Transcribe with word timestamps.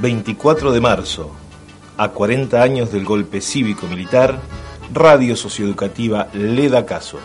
...24 0.00 0.70
de 0.70 0.80
marzo... 0.80 1.32
...a 1.96 2.10
40 2.10 2.62
años 2.62 2.92
del 2.92 3.04
golpe 3.04 3.40
cívico-militar... 3.40 4.38
...Radio 4.94 5.34
Socioeducativa 5.34 6.28
le 6.32 6.68
da 6.68 6.86
caso... 6.86 7.18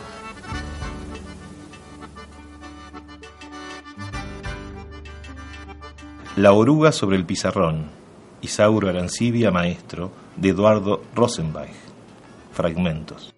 La 6.36 6.54
oruga 6.54 6.92
sobre 6.92 7.16
el 7.16 7.26
pizarrón, 7.26 7.92
Isauro 8.42 8.90
Arancibia, 8.90 9.52
maestro, 9.52 10.12
de 10.36 10.50
Eduardo 10.50 11.04
Rosenbach. 11.14 11.70
Fragmentos. 12.52 13.33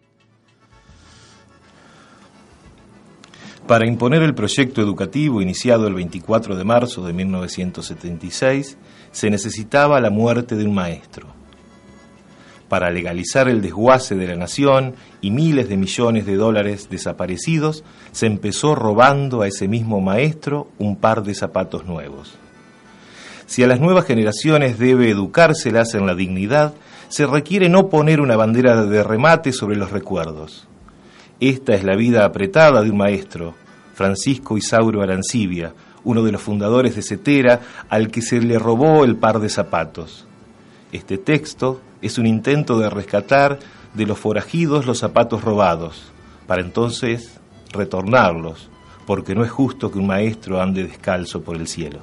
Para 3.68 3.88
imponer 3.88 4.22
el 4.22 4.36
proyecto 4.36 4.80
educativo 4.80 5.42
iniciado 5.42 5.88
el 5.88 5.96
24 5.96 6.56
de 6.56 6.64
marzo 6.64 7.04
de 7.04 7.14
1976, 7.14 8.78
se 9.12 9.30
necesitaba 9.32 10.00
la 10.00 10.12
muerte 10.12 10.56
de 10.56 10.66
un 10.66 10.76
maestro. 10.76 11.30
Para 12.70 12.92
legalizar 12.92 13.50
el 13.50 13.64
desguace 13.64 14.14
de 14.14 14.28
la 14.28 14.36
nación 14.36 14.94
y 15.20 15.32
miles 15.32 15.68
de 15.68 15.78
millones 15.78 16.28
de 16.28 16.36
dólares 16.36 16.90
desaparecidos, 16.92 17.84
se 18.12 18.28
empezó 18.28 18.76
robando 18.76 19.42
a 19.42 19.48
ese 19.48 19.68
mismo 19.68 20.00
maestro 20.00 20.68
un 20.78 20.96
par 20.96 21.24
de 21.24 21.34
zapatos 21.34 21.86
nuevos. 21.86 22.36
Si 23.48 23.64
a 23.64 23.68
las 23.68 23.80
nuevas 23.80 24.06
generaciones 24.06 24.78
debe 24.78 25.10
educárselas 25.10 25.96
en 25.96 26.06
la 26.06 26.14
dignidad, 26.14 26.76
se 27.08 27.26
requiere 27.26 27.68
no 27.70 27.90
poner 27.90 28.22
una 28.22 28.36
bandera 28.36 28.86
de 28.86 29.04
remate 29.04 29.52
sobre 29.52 29.76
los 29.76 29.92
recuerdos. 29.92 30.68
Esta 31.40 31.74
es 31.74 31.84
la 31.84 31.96
vida 31.96 32.24
apretada 32.24 32.82
de 32.82 32.92
un 32.92 32.98
maestro, 32.98 33.56
Francisco 33.94 34.58
Isauro 34.58 35.02
Arancibia, 35.02 35.74
uno 36.06 36.24
de 36.24 36.32
los 36.32 36.42
fundadores 36.42 36.96
de 36.96 37.02
Cetera, 37.02 37.60
al 37.90 38.10
que 38.10 38.22
se 38.22 38.40
le 38.40 38.58
robó 38.58 39.04
el 39.04 39.18
par 39.18 39.40
de 39.40 39.50
zapatos. 39.50 40.26
Este 40.94 41.18
texto 41.18 41.82
es 42.02 42.18
un 42.18 42.26
intento 42.26 42.80
de 42.80 42.90
rescatar 42.90 43.60
de 43.94 44.06
los 44.06 44.18
forajidos 44.18 44.86
los 44.86 45.00
zapatos 45.00 45.44
robados, 45.44 46.12
para 46.48 46.62
entonces 46.62 47.40
retornarlos, 47.72 48.70
porque 49.06 49.36
no 49.36 49.44
es 49.44 49.52
justo 49.52 49.92
que 49.92 50.00
un 50.00 50.08
maestro 50.08 50.62
ande 50.62 50.84
descalzo 50.84 51.42
por 51.42 51.58
el 51.58 51.68
cielo. 51.68 52.00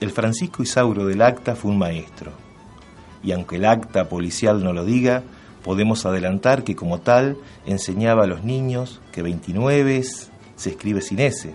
El 0.00 0.10
Francisco 0.10 0.62
Isauro 0.62 1.06
del 1.06 1.22
acta 1.22 1.56
fue 1.56 1.72
un 1.72 1.78
maestro, 1.78 2.32
y 3.22 3.32
aunque 3.32 3.56
el 3.56 3.64
acta 3.64 4.08
policial 4.08 4.62
no 4.62 4.72
lo 4.72 4.84
diga, 4.84 5.22
podemos 5.62 6.04
adelantar 6.06 6.64
que 6.64 6.76
como 6.76 7.00
tal 7.00 7.36
enseñaba 7.66 8.24
a 8.24 8.26
los 8.26 8.44
niños 8.44 9.00
que 9.12 9.22
29 9.22 10.02
se 10.56 10.70
escribe 10.70 11.00
sin 11.00 11.20
S, 11.20 11.52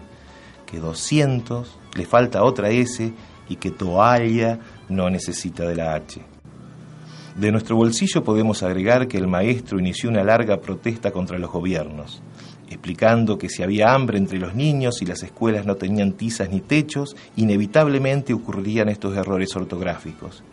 que 0.65 0.79
200 0.79 1.77
le 1.95 2.05
falta 2.05 2.43
otra 2.43 2.69
S 2.69 3.13
y 3.49 3.55
que 3.55 3.71
toalla 3.71 4.59
no 4.89 5.09
necesita 5.09 5.67
de 5.67 5.75
la 5.75 5.95
H. 5.95 6.21
De 7.35 7.51
nuestro 7.51 7.75
bolsillo 7.75 8.23
podemos 8.23 8.63
agregar 8.63 9.07
que 9.07 9.17
el 9.17 9.27
maestro 9.27 9.79
inició 9.79 10.09
una 10.09 10.23
larga 10.23 10.57
protesta 10.57 11.11
contra 11.11 11.37
los 11.37 11.51
gobiernos, 11.51 12.21
explicando 12.69 13.37
que 13.37 13.47
si 13.47 13.61
había 13.61 13.93
hambre 13.93 14.17
entre 14.17 14.39
los 14.39 14.55
niños 14.55 15.01
y 15.01 15.05
las 15.05 15.21
escuelas 15.23 15.65
no 15.65 15.75
tenían 15.75 16.13
tizas 16.13 16.49
ni 16.49 16.61
techos, 16.61 17.15
inevitablemente 17.35 18.33
ocurrirían 18.33 18.89
estos 18.89 19.15
errores 19.15 19.55
ortográficos, 19.55 20.43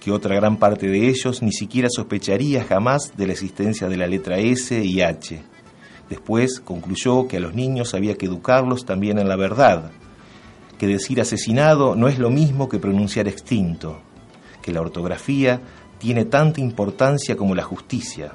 que 0.00 0.10
otra 0.10 0.34
gran 0.34 0.56
parte 0.56 0.88
de 0.88 1.08
ellos 1.08 1.42
ni 1.42 1.52
siquiera 1.52 1.88
sospecharía 1.90 2.64
jamás 2.64 3.16
de 3.16 3.26
la 3.26 3.34
existencia 3.34 3.88
de 3.88 3.96
la 3.96 4.06
letra 4.06 4.38
S 4.38 4.82
y 4.82 5.02
H. 5.02 5.42
Después 6.08 6.58
concluyó 6.60 7.28
que 7.28 7.36
a 7.36 7.40
los 7.40 7.54
niños 7.54 7.94
había 7.94 8.16
que 8.16 8.26
educarlos 8.26 8.84
también 8.84 9.18
en 9.18 9.28
la 9.28 9.36
verdad, 9.36 9.92
que 10.78 10.86
decir 10.86 11.20
asesinado 11.20 11.94
no 11.94 12.08
es 12.08 12.18
lo 12.18 12.30
mismo 12.30 12.68
que 12.68 12.78
pronunciar 12.78 13.28
extinto, 13.28 14.00
que 14.62 14.72
la 14.72 14.80
ortografía 14.80 15.60
tiene 15.98 16.24
tanta 16.24 16.60
importancia 16.60 17.36
como 17.36 17.54
la 17.54 17.62
justicia, 17.62 18.32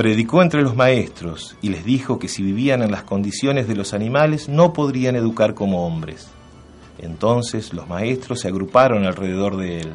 Predicó 0.00 0.40
entre 0.40 0.62
los 0.62 0.74
maestros 0.74 1.58
y 1.60 1.68
les 1.68 1.84
dijo 1.84 2.18
que 2.18 2.28
si 2.28 2.42
vivían 2.42 2.82
en 2.82 2.90
las 2.90 3.02
condiciones 3.02 3.68
de 3.68 3.74
los 3.74 3.92
animales 3.92 4.48
no 4.48 4.72
podrían 4.72 5.14
educar 5.14 5.52
como 5.52 5.86
hombres. 5.86 6.28
Entonces 6.96 7.74
los 7.74 7.86
maestros 7.86 8.40
se 8.40 8.48
agruparon 8.48 9.04
alrededor 9.04 9.58
de 9.58 9.80
él. 9.80 9.92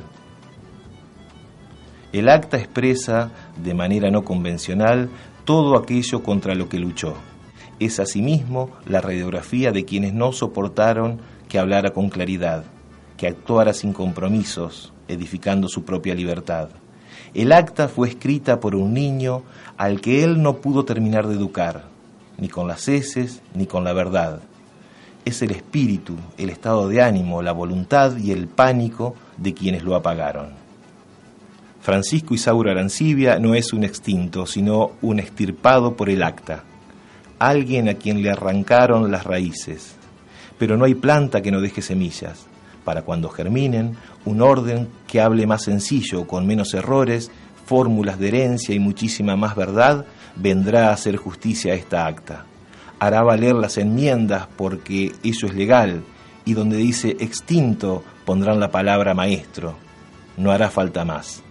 El 2.16 2.30
acta 2.30 2.56
expresa, 2.56 3.30
de 3.62 3.74
manera 3.74 4.10
no 4.10 4.24
convencional, 4.24 5.10
todo 5.44 5.78
aquello 5.78 6.24
contra 6.24 6.56
lo 6.56 6.70
que 6.70 6.80
luchó. 6.80 7.14
Es 7.82 8.00
asimismo 8.00 8.70
la 8.86 9.02
radiografía 9.02 9.74
de 9.74 9.84
quienes 9.84 10.14
no 10.14 10.32
soportaron 10.32 11.20
que 11.50 11.60
hablara 11.60 11.90
con 11.90 12.08
claridad, 12.08 12.64
que 13.18 13.28
actuara 13.28 13.74
sin 13.74 13.92
compromisos, 13.92 14.94
edificando 15.10 15.68
su 15.68 15.84
propia 15.84 16.16
libertad. 16.16 16.70
El 17.34 17.52
acta 17.52 17.90
fue 17.90 18.08
escrita 18.08 18.62
por 18.62 18.76
un 18.76 18.94
niño 18.94 19.44
al 19.76 20.00
que 20.00 20.24
él 20.24 20.42
no 20.42 20.62
pudo 20.62 20.86
terminar 20.86 21.28
de 21.28 21.36
educar, 21.36 21.84
ni 22.38 22.48
con 22.48 22.66
las 22.70 22.88
heces, 22.88 23.42
ni 23.54 23.66
con 23.66 23.84
la 23.84 23.92
verdad. 23.92 24.40
Es 25.26 25.42
el 25.42 25.52
espíritu, 25.52 26.16
el 26.38 26.50
estado 26.50 26.88
de 26.88 27.02
ánimo, 27.02 27.42
la 27.42 27.52
voluntad 27.52 28.16
y 28.16 28.32
el 28.32 28.48
pánico 28.48 29.16
de 29.36 29.54
quienes 29.54 29.84
lo 29.84 29.96
apagaron. 29.96 30.65
Francisco 31.86 32.34
Isauro 32.34 32.72
Arancibia 32.72 33.38
no 33.38 33.54
es 33.54 33.72
un 33.72 33.84
extinto, 33.84 34.48
sino 34.48 34.94
un 35.04 35.20
extirpado 35.20 35.96
por 35.96 36.10
el 36.10 36.24
acta, 36.24 36.64
alguien 37.38 37.88
a 37.90 37.94
quien 37.94 38.24
le 38.24 38.32
arrancaron 38.32 39.12
las 39.12 39.24
raíces. 39.24 39.94
Pero 40.58 40.78
no 40.78 40.86
hay 40.86 40.96
planta 40.96 41.44
que 41.44 41.52
no 41.52 41.62
deje 41.62 41.84
semillas 41.84 42.48
para 42.84 43.04
cuando 43.04 43.30
germinen, 43.30 43.98
un 44.26 44.42
orden 44.42 44.88
que 45.06 45.22
hable 45.22 45.46
más 45.46 45.62
sencillo, 45.62 46.26
con 46.26 46.48
menos 46.48 46.74
errores, 46.74 47.30
fórmulas 47.68 48.18
de 48.18 48.30
herencia 48.30 48.74
y 48.74 48.80
muchísima 48.80 49.36
más 49.36 49.56
verdad, 49.56 50.08
vendrá 50.36 50.90
a 50.90 50.94
hacer 50.94 51.18
justicia 51.18 51.74
a 51.74 51.76
esta 51.76 52.08
acta. 52.08 52.46
Hará 52.98 53.22
valer 53.22 53.54
las 53.54 53.78
enmiendas 53.78 54.48
porque 54.58 55.12
eso 55.24 55.46
es 55.46 55.54
legal, 55.54 56.04
y 56.46 56.56
donde 56.56 56.78
dice 56.78 57.16
extinto 57.20 58.04
pondrán 58.26 58.60
la 58.60 58.72
palabra 58.72 59.14
maestro. 59.14 59.76
No 60.36 60.50
hará 60.50 60.72
falta 60.72 61.06
más. 61.06 61.44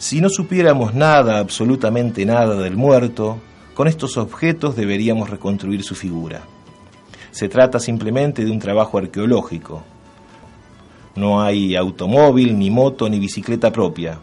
Si 0.00 0.22
no 0.22 0.30
supiéramos 0.30 0.94
nada, 0.94 1.40
absolutamente 1.40 2.24
nada 2.24 2.54
del 2.56 2.74
muerto, 2.74 3.38
con 3.74 3.86
estos 3.86 4.16
objetos 4.16 4.74
deberíamos 4.74 5.28
reconstruir 5.28 5.82
su 5.82 5.94
figura. 5.94 6.40
Se 7.32 7.50
trata 7.50 7.78
simplemente 7.78 8.42
de 8.42 8.50
un 8.50 8.58
trabajo 8.58 8.96
arqueológico. 8.96 9.82
No 11.16 11.42
hay 11.42 11.76
automóvil, 11.76 12.58
ni 12.58 12.70
moto, 12.70 13.10
ni 13.10 13.18
bicicleta 13.18 13.70
propia. 13.70 14.18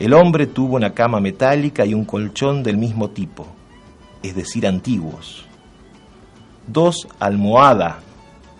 El 0.00 0.14
hombre 0.14 0.48
tuvo 0.48 0.74
una 0.74 0.92
cama 0.92 1.20
metálica 1.20 1.86
y 1.86 1.94
un 1.94 2.04
colchón 2.04 2.64
del 2.64 2.76
mismo 2.76 3.10
tipo, 3.10 3.46
es 4.20 4.34
decir, 4.34 4.66
antiguos. 4.66 5.46
Dos 6.66 7.06
almohadas, 7.20 7.98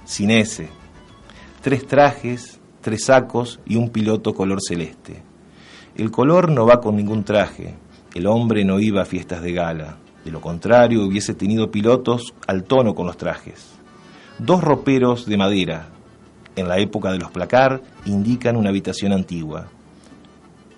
sin 0.04 0.30
S. 0.30 0.68
Tres 1.62 1.84
trajes, 1.84 2.60
tres 2.80 3.06
sacos 3.06 3.58
y 3.66 3.74
un 3.74 3.90
piloto 3.90 4.32
color 4.34 4.60
celeste. 4.64 5.31
El 5.94 6.10
color 6.10 6.50
no 6.50 6.64
va 6.64 6.80
con 6.80 6.96
ningún 6.96 7.22
traje. 7.22 7.74
El 8.14 8.26
hombre 8.26 8.64
no 8.64 8.80
iba 8.80 9.02
a 9.02 9.06
fiestas 9.06 9.42
de 9.42 9.52
gala. 9.52 9.96
De 10.24 10.30
lo 10.30 10.40
contrario, 10.40 11.04
hubiese 11.04 11.34
tenido 11.34 11.70
pilotos 11.70 12.32
al 12.46 12.64
tono 12.64 12.94
con 12.94 13.06
los 13.06 13.18
trajes. 13.18 13.72
Dos 14.38 14.64
roperos 14.64 15.26
de 15.26 15.36
madera, 15.36 15.88
en 16.56 16.68
la 16.68 16.78
época 16.78 17.12
de 17.12 17.18
los 17.18 17.30
placar, 17.30 17.82
indican 18.06 18.56
una 18.56 18.70
habitación 18.70 19.12
antigua. 19.12 19.68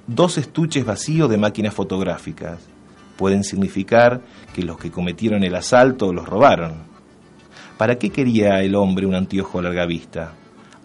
Dos 0.06 0.36
estuches 0.36 0.84
vacíos 0.84 1.30
de 1.30 1.38
máquinas 1.38 1.74
fotográficas 1.74 2.58
pueden 3.16 3.44
significar 3.44 4.20
que 4.52 4.62
los 4.62 4.78
que 4.78 4.90
cometieron 4.90 5.44
el 5.44 5.54
asalto 5.54 6.12
los 6.12 6.28
robaron. 6.28 6.72
¿Para 7.78 7.98
qué 7.98 8.10
quería 8.10 8.62
el 8.62 8.74
hombre 8.74 9.06
un 9.06 9.14
anteojo 9.14 9.60
a 9.60 9.62
larga 9.62 9.86
vista? 9.86 10.32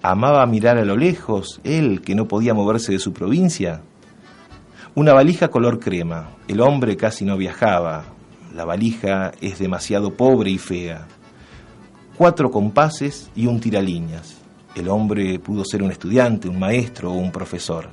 ¿Amaba 0.01 0.45
mirar 0.45 0.77
a 0.77 0.85
lo 0.85 0.95
lejos, 0.95 1.59
él 1.63 2.01
que 2.01 2.15
no 2.15 2.27
podía 2.27 2.53
moverse 2.53 2.91
de 2.91 2.99
su 2.99 3.11
provincia? 3.11 3.81
Una 4.95 5.13
valija 5.13 5.49
color 5.49 5.79
crema. 5.79 6.29
El 6.47 6.61
hombre 6.61 6.97
casi 6.97 7.23
no 7.23 7.37
viajaba, 7.37 8.05
la 8.55 8.65
valija 8.65 9.31
es 9.39 9.59
demasiado 9.59 10.15
pobre 10.15 10.49
y 10.49 10.57
fea. 10.57 11.07
Cuatro 12.17 12.49
compases 12.49 13.29
y 13.35 13.45
un 13.45 13.59
tiralíneas. 13.59 14.37
El 14.75 14.89
hombre 14.89 15.37
pudo 15.39 15.63
ser 15.63 15.83
un 15.83 15.91
estudiante, 15.91 16.49
un 16.49 16.57
maestro 16.57 17.11
o 17.11 17.15
un 17.15 17.31
profesor. 17.31 17.87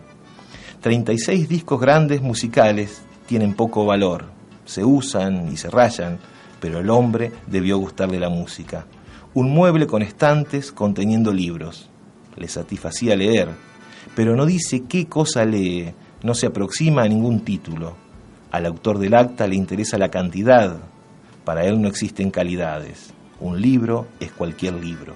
36 0.80 1.48
discos 1.48 1.78
grandes 1.78 2.22
musicales 2.22 3.02
tienen 3.26 3.54
poco 3.54 3.84
valor, 3.84 4.24
se 4.64 4.82
usan 4.82 5.52
y 5.52 5.58
se 5.58 5.68
rayan, 5.68 6.18
pero 6.60 6.80
el 6.80 6.88
hombre 6.88 7.30
debió 7.46 7.76
gustarle 7.76 8.18
la 8.18 8.30
música. 8.30 8.86
Un 9.34 9.50
mueble 9.50 9.86
con 9.86 10.00
estantes 10.00 10.72
conteniendo 10.72 11.30
libros. 11.30 11.90
Le 12.36 12.48
satisfacía 12.48 13.16
leer, 13.16 13.50
pero 14.14 14.34
no 14.34 14.46
dice 14.46 14.84
qué 14.88 15.06
cosa 15.06 15.44
lee, 15.44 15.92
no 16.26 16.34
se 16.34 16.46
aproxima 16.48 17.02
a 17.02 17.08
ningún 17.08 17.40
título 17.40 17.94
Al 18.50 18.66
autor 18.66 18.98
del 18.98 19.14
acta 19.14 19.46
le 19.46 19.54
interesa 19.54 19.96
la 19.96 20.10
cantidad, 20.10 20.76
para 21.44 21.64
él 21.64 21.80
no 21.80 21.88
existen 21.88 22.30
calidades. 22.30 23.14
Un 23.38 23.60
libro 23.60 24.08
es 24.18 24.32
cualquier 24.32 24.74
libro. 24.74 25.14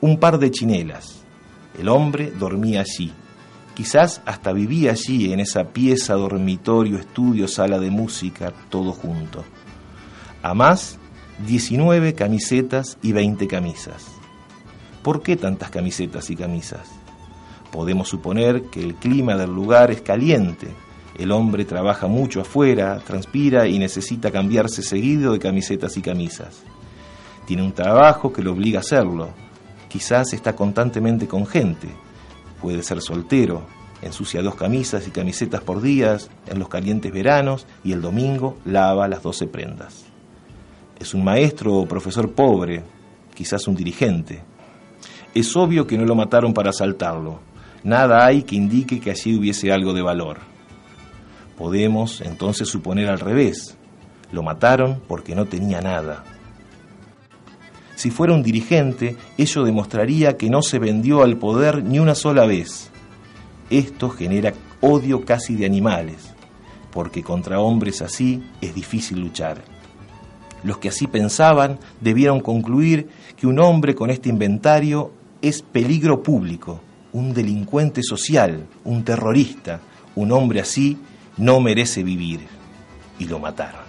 Un 0.00 0.18
par 0.18 0.38
de 0.38 0.50
chinelas. 0.50 1.22
El 1.78 1.88
hombre 1.88 2.32
dormía 2.32 2.80
allí. 2.80 3.12
Quizás 3.74 4.22
hasta 4.26 4.52
vivía 4.52 4.92
allí, 4.92 5.32
en 5.32 5.40
esa 5.40 5.64
pieza, 5.64 6.14
dormitorio, 6.14 6.98
estudio, 6.98 7.46
sala 7.46 7.78
de 7.78 7.90
música, 7.90 8.52
todo 8.70 8.92
junto. 8.92 9.44
A 10.42 10.54
más, 10.54 10.98
19 11.46 12.14
camisetas 12.14 12.98
y 13.02 13.12
20 13.12 13.46
camisas. 13.46 14.06
¿Por 15.02 15.22
qué 15.22 15.36
tantas 15.36 15.70
camisetas 15.70 16.30
y 16.30 16.36
camisas? 16.36 16.88
Podemos 17.74 18.08
suponer 18.08 18.66
que 18.66 18.80
el 18.80 18.94
clima 18.94 19.36
del 19.36 19.52
lugar 19.52 19.90
es 19.90 20.00
caliente. 20.00 20.68
El 21.18 21.32
hombre 21.32 21.64
trabaja 21.64 22.06
mucho 22.06 22.40
afuera, 22.40 23.00
transpira 23.04 23.66
y 23.66 23.80
necesita 23.80 24.30
cambiarse 24.30 24.80
seguido 24.80 25.32
de 25.32 25.40
camisetas 25.40 25.96
y 25.96 26.00
camisas. 26.00 26.62
Tiene 27.46 27.64
un 27.64 27.72
trabajo 27.72 28.32
que 28.32 28.44
lo 28.44 28.52
obliga 28.52 28.78
a 28.78 28.82
hacerlo. 28.82 29.30
Quizás 29.88 30.32
está 30.34 30.54
constantemente 30.54 31.26
con 31.26 31.46
gente. 31.46 31.88
Puede 32.62 32.84
ser 32.84 33.02
soltero, 33.02 33.62
ensucia 34.02 34.40
dos 34.40 34.54
camisas 34.54 35.08
y 35.08 35.10
camisetas 35.10 35.60
por 35.60 35.82
días 35.82 36.30
en 36.46 36.60
los 36.60 36.68
calientes 36.68 37.12
veranos 37.12 37.66
y 37.82 37.90
el 37.90 38.00
domingo 38.00 38.56
lava 38.64 39.08
las 39.08 39.24
doce 39.24 39.48
prendas. 39.48 40.04
Es 41.00 41.12
un 41.12 41.24
maestro 41.24 41.74
o 41.74 41.88
profesor 41.88 42.30
pobre, 42.34 42.84
quizás 43.34 43.66
un 43.66 43.74
dirigente. 43.74 44.44
Es 45.34 45.56
obvio 45.56 45.88
que 45.88 45.98
no 45.98 46.04
lo 46.04 46.14
mataron 46.14 46.54
para 46.54 46.70
asaltarlo. 46.70 47.52
Nada 47.84 48.24
hay 48.24 48.44
que 48.44 48.56
indique 48.56 48.98
que 48.98 49.10
allí 49.10 49.36
hubiese 49.36 49.70
algo 49.70 49.92
de 49.92 50.00
valor. 50.00 50.38
Podemos 51.58 52.22
entonces 52.22 52.66
suponer 52.66 53.10
al 53.10 53.20
revés. 53.20 53.76
Lo 54.32 54.42
mataron 54.42 55.02
porque 55.06 55.34
no 55.34 55.44
tenía 55.44 55.82
nada. 55.82 56.24
Si 57.94 58.10
fuera 58.10 58.32
un 58.32 58.42
dirigente, 58.42 59.16
ello 59.36 59.64
demostraría 59.64 60.38
que 60.38 60.48
no 60.48 60.62
se 60.62 60.78
vendió 60.78 61.22
al 61.22 61.36
poder 61.36 61.84
ni 61.84 61.98
una 61.98 62.14
sola 62.14 62.46
vez. 62.46 62.90
Esto 63.68 64.08
genera 64.08 64.54
odio 64.80 65.26
casi 65.26 65.54
de 65.54 65.66
animales, 65.66 66.34
porque 66.90 67.22
contra 67.22 67.60
hombres 67.60 68.00
así 68.00 68.42
es 68.62 68.74
difícil 68.74 69.20
luchar. 69.20 69.62
Los 70.62 70.78
que 70.78 70.88
así 70.88 71.06
pensaban 71.06 71.78
debieron 72.00 72.40
concluir 72.40 73.08
que 73.36 73.46
un 73.46 73.60
hombre 73.60 73.94
con 73.94 74.08
este 74.08 74.30
inventario 74.30 75.12
es 75.42 75.60
peligro 75.60 76.22
público, 76.22 76.80
un 77.14 77.32
delincuente 77.32 78.02
social, 78.02 78.66
un 78.84 79.04
terrorista. 79.04 79.80
Un 80.16 80.32
hombre 80.32 80.60
así 80.60 80.98
no 81.38 81.60
merece 81.60 82.02
vivir. 82.02 82.40
Y 83.18 83.24
lo 83.26 83.38
mataron. 83.38 83.82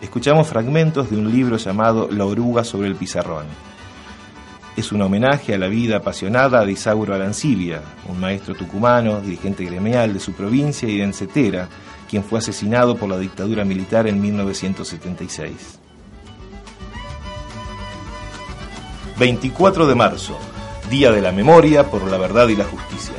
escuchamos 0.00 0.46
fragmentos 0.46 1.10
de 1.10 1.16
un 1.16 1.30
libro 1.32 1.56
llamado 1.56 2.08
La 2.10 2.26
oruga 2.26 2.62
sobre 2.62 2.88
el 2.88 2.94
pizarrón. 2.94 3.46
Es 4.76 4.92
un 4.92 5.00
homenaje 5.02 5.54
a 5.54 5.58
la 5.58 5.66
vida 5.66 5.96
apasionada 5.96 6.64
de 6.64 6.72
Isauro 6.72 7.14
Arancibia, 7.14 7.80
un 8.08 8.20
maestro 8.20 8.54
tucumano, 8.54 9.20
dirigente 9.20 9.64
gremial 9.64 10.12
de 10.12 10.20
su 10.20 10.32
provincia 10.32 10.88
y 10.88 10.98
de 10.98 11.04
Encetera, 11.04 11.68
quien 12.08 12.22
fue 12.22 12.38
asesinado 12.38 12.96
por 12.96 13.08
la 13.08 13.18
dictadura 13.18 13.64
militar 13.64 14.06
en 14.06 14.20
1976. 14.20 15.83
24 19.18 19.86
de 19.86 19.94
marzo, 19.94 20.36
Día 20.90 21.12
de 21.12 21.22
la 21.22 21.30
Memoria 21.30 21.90
por 21.90 22.02
la 22.10 22.18
Verdad 22.18 22.48
y 22.48 22.56
la 22.56 22.64
Justicia. 22.64 23.14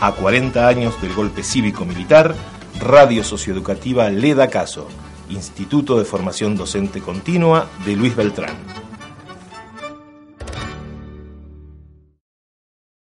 A 0.00 0.12
40 0.12 0.66
años 0.66 1.00
del 1.00 1.14
golpe 1.14 1.42
cívico-militar, 1.42 2.34
Radio 2.80 3.22
Socioeducativa 3.22 4.10
Le 4.10 4.34
da 4.34 4.48
Caso 4.48 4.88
Instituto 5.28 5.98
de 5.98 6.04
Formación 6.04 6.56
Docente 6.56 7.00
Continua 7.00 7.68
de 7.84 7.94
Luis 7.94 8.16
Beltrán. 8.16 8.79